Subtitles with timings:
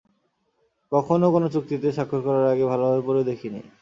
[0.91, 3.61] কখনও কোনো চুক্তিতে স্বাক্ষর করার আগে ভালভাবে পড়েও দেখিনি।